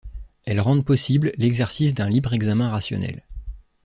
[0.45, 3.23] Elles rendent possible l'exercice d'un libre examen rationnel.